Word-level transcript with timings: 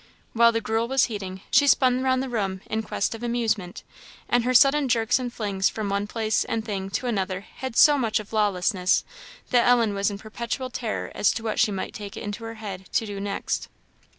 While 0.33 0.51
the 0.51 0.61
gruel 0.61 0.87
was 0.87 1.03
heating, 1.03 1.41
she 1.51 1.67
spun 1.67 2.01
round 2.01 2.23
the 2.23 2.27
room 2.27 2.61
in 2.65 2.81
quest 2.81 3.13
of 3.13 3.21
amusement; 3.21 3.83
and 4.27 4.43
her 4.45 4.53
sudden 4.55 4.87
jerks 4.89 5.19
and 5.19 5.31
flings 5.31 5.69
from 5.69 5.89
one 5.89 6.07
place 6.07 6.43
and 6.43 6.65
thing 6.65 6.89
to 6.89 7.05
another 7.05 7.41
had 7.41 7.77
so 7.77 7.99
much 7.99 8.19
of 8.19 8.33
lawlessness, 8.33 9.03
that 9.51 9.67
Ellen 9.67 9.93
was 9.93 10.09
in 10.09 10.17
perpetual 10.17 10.71
terror 10.71 11.11
as 11.13 11.31
to 11.33 11.43
what 11.43 11.59
she 11.59 11.71
might 11.71 11.93
take 11.93 12.17
it 12.17 12.23
into 12.23 12.43
her 12.45 12.55
head 12.55 12.89
to 12.93 13.05
do 13.05 13.19
next. 13.19 13.67